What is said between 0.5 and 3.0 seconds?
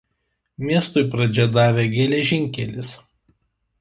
Miestui pradžią davė geležinkelis.